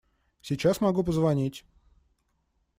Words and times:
Сейчас 0.41 0.81
могу 0.81 1.03
позвонить. 1.03 1.63